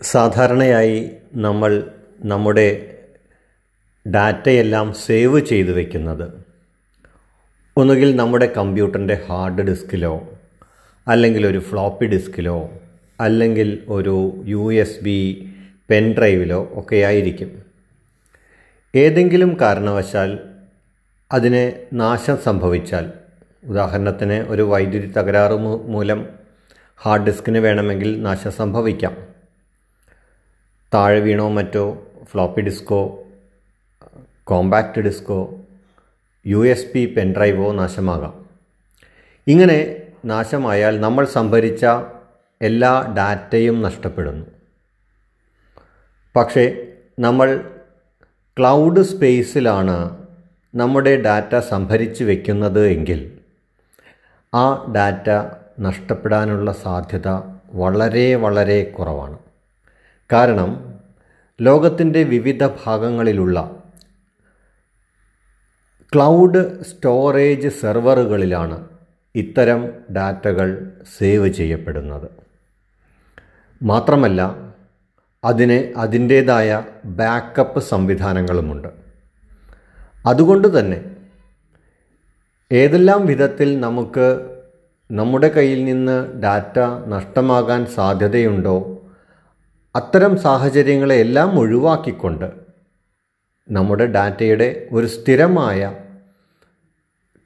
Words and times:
സാധാരണയായി 0.00 1.10
നമ്മൾ 1.34 1.90
നമ്മുടെ 2.20 2.96
ഡാറ്റയെല്ലാം 4.06 4.92
സേവ് 4.92 5.40
ചെയ്ത് 5.40 5.72
വയ്ക്കുന്നത് 5.72 6.44
ഒന്നുകിൽ 7.76 8.16
നമ്മുടെ 8.16 8.46
കമ്പ്യൂട്ടറിന്റെ 8.56 9.20
ഹാർഡ് 9.28 9.62
ഡിസ്കിലോ 9.62 10.28
അല്ലെങ്കിൽ 11.08 11.46
ഒരു 11.46 11.58
ഫ്ലോപ്പി 11.58 12.06
ഡിസ്കിലോ 12.06 12.70
അല്ലെങ്കിൽ 13.20 13.82
ഒരു 13.88 14.42
യു 14.44 14.74
എസ് 14.74 15.04
ബി 15.04 15.50
പെൻ 15.90 16.12
ഡ്രൈവിലോ 16.12 16.70
ഒക്കെ 16.74 16.96
ആയിരിക്കും. 16.96 17.62
ഏതെങ്കിലും 18.94 19.56
കാരണവശാൽ 19.60 20.38
അതിന് 21.32 21.86
നാശം 21.92 22.36
സംഭവിച്ചാൽ 22.36 23.12
ഉദാഹരണത്തിന് 23.64 24.32
ഒരു 24.32 24.62
വൈദ്യുതി 24.62 25.06
തകരാറ് 25.06 25.52
മൂലം 25.86 26.28
ഹാർഡ് 26.96 27.26
ഡിസ്കിന് 27.26 27.58
വേണമെങ്കിൽ 27.58 28.22
നാശം 28.22 28.52
സംഭവിക്കാം. 28.52 29.31
താഴെ 30.94 31.20
വീണോ 31.20 31.48
മറ്റോ 31.48 31.98
ഫ്ലോപ്പി 32.24 32.60
ഡിസ്കോ 32.60 33.18
കോമ്പാക്റ്റ് 34.44 35.00
ഡിസ്കോ 35.00 35.54
യു 36.46 36.66
എസ് 36.68 36.86
പി 36.94 37.14
പെൻഡ്രൈവോ 37.14 37.72
നാശമാകാം. 37.72 38.46
ഇങ്ങനെ 39.46 40.02
നാശമായാൽ 40.24 41.00
നമ്മൾ 41.00 41.24
സംഭരിച്ച 41.24 41.86
എല്ലാ 42.62 43.14
ഡാറ്റയും 43.18 43.82
നഷ്ടപ്പെടുന്നു. 43.82 44.46
പക്ഷേ 46.36 46.86
നമ്മൾ 47.18 47.64
ക്ലൗഡ് 48.58 49.02
സ്പേസിലാണ് 49.02 50.26
നമ്മുടെ 50.74 51.16
ഡാറ്റ 51.22 51.58
സംഭരിച്ച് 51.58 52.24
വയ്ക്കുന്നത് 52.24 52.86
എങ്കിൽ 52.86 53.38
ആ 54.54 54.92
ഡാറ്റ 54.96 55.30
നഷ്ടപ്പെടാനുള്ള 55.80 56.72
സാധ്യത 56.72 57.28
വളരെ 57.72 58.34
വളരെ 58.34 58.84
കുറവാണ്. 58.84 59.38
കാരണം 60.32 60.94
ലോകത്തിന്റെ 61.60 62.22
വിവിധ 62.22 62.66
ഭാഗങ്ങളിലുള്ള 62.66 63.82
ക്ലൗഡ് 66.14 66.82
സ്റ്റോറേജ് 66.82 67.68
സെർവറുകളിലാണ് 67.68 68.88
ഇത്തരം 69.34 69.92
ഡാറ്റകൾ 70.16 70.92
സേവ് 71.18 71.48
ചെയ്യപ്പെടുന്നത്. 71.48 72.30
മാത്രമല്ല 73.82 74.56
അതിന് 75.44 75.98
അതിന്റേതായ 75.98 76.84
ബാക്കപ്പ് 77.04 77.80
സംവിധാനങ്ങളുമുണ്ട്. 77.80 78.88
അതുകൊണ്ട് 80.26 80.80
തന്നെ 80.80 81.04
ഏതെല്ലാം 82.72 83.26
വിധത്തിൽ 83.26 83.80
നമുക്ക് 83.80 84.56
നമ്മുടെ 85.10 85.48
കയ്യിൽ 85.48 85.84
നിന്ന് 85.84 86.42
ഡാറ്റ 86.42 86.78
നഷ്ടമാകാൻ 87.06 87.86
സാധ്യതയുണ്ടോ 87.86 88.91
അത്തരം 89.94 90.36
സാഹചര്യങ്ങളെയെല്ലാം 90.36 91.58
ഒഴിവാക്കിക്കൊണ്ട് 91.58 92.52
നമ്മുടെ 93.70 94.06
ഡാറ്റയുടെ 94.06 94.88
ഒരു 94.92 95.06
സ്ഥിരമായ 95.06 95.80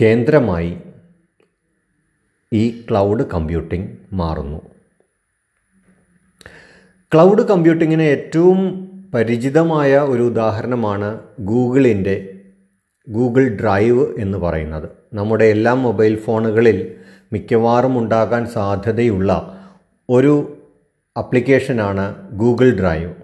കേന്ദ്രമായി 0.00 0.72
ഈ 2.52 2.84
ക്ലൗഡ് 2.90 3.24
കമ്പ്യൂട്ടിംഗ് 3.30 3.88
മാറുന്നു. 4.12 4.60
ക്ലൗഡ് 7.12 7.42
കമ്പ്യൂട്ടിങ്ങിന് 7.42 8.02
ഏറ്റവും 8.02 8.60
പരിചിതമായ 9.14 9.98
ഒരു 9.98 10.22
ഉദാഹരണമാണ് 10.22 11.20
ഗൂഗിളിന്റെ 11.40 12.16
ഗൂഗിൾ 13.08 13.48
ഡ്രൈവ് 13.60 14.20
എന്ന് 14.20 14.38
പറയുന്നത്. 14.38 14.88
നമ്മുടെ 15.14 15.44
എല്ലാ 15.44 15.74
മൊബൈൽ 15.74 16.16
ഫോണുകളിൽ 16.16 16.96
മിക്കവാറും 17.32 17.98
ഉണ്ടാകാൻ 17.98 18.46
സാധ്യതയുള്ള 18.46 19.30
ഒരു 20.08 20.34
അപ്ലിക്കേഷനാണ് 21.16 22.04
ഗൂഗിൾ 22.38 22.68
ഡ്രൈവ്. 22.78 23.23